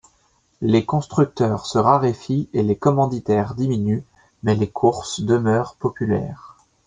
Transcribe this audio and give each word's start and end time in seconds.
Les 0.61 0.83
constructeurs 0.83 1.67
se 1.67 1.77
raréfient 1.77 2.49
et 2.53 2.63
les 2.63 2.75
commanditaires 2.75 3.53
diminuent 3.53 4.01
mais 4.41 4.55
les 4.55 4.67
courses 4.67 5.21
demeurent 5.21 5.75
populaires. 5.75 6.57